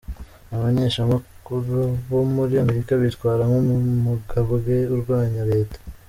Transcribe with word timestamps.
Abamenyeshamakuru 0.55 1.77
bo 2.09 2.21
muri 2.35 2.53
Amerika 2.63 2.91
bitwara 3.01 3.41
'nk'umugambwe 3.47 4.75
urwanya 4.95 5.41
reta'. 5.51 5.83